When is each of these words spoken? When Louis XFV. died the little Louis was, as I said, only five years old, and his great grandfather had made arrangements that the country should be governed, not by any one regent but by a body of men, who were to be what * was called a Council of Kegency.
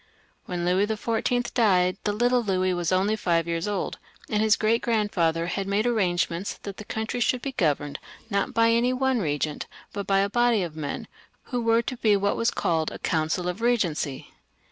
When 0.45 0.65
Louis 0.65 0.87
XFV. 0.87 1.53
died 1.53 1.97
the 2.05 2.11
little 2.11 2.41
Louis 2.41 2.73
was, 2.73 2.87
as 2.91 2.93
I 2.93 2.95
said, 2.95 3.01
only 3.01 3.15
five 3.15 3.47
years 3.47 3.67
old, 3.67 3.99
and 4.29 4.41
his 4.41 4.55
great 4.55 4.81
grandfather 4.81 5.45
had 5.45 5.67
made 5.67 5.85
arrangements 5.85 6.57
that 6.63 6.77
the 6.77 6.83
country 6.85 7.19
should 7.19 7.43
be 7.43 7.51
governed, 7.51 7.99
not 8.27 8.51
by 8.51 8.71
any 8.71 8.93
one 8.93 9.19
regent 9.19 9.67
but 9.93 10.07
by 10.07 10.21
a 10.21 10.27
body 10.31 10.63
of 10.63 10.75
men, 10.75 11.07
who 11.43 11.61
were 11.61 11.83
to 11.83 11.97
be 11.97 12.17
what 12.17 12.35
* 12.35 12.35
was 12.35 12.49
called 12.49 12.91
a 12.91 12.97
Council 12.97 13.47
of 13.47 13.59
Kegency. 13.59 14.29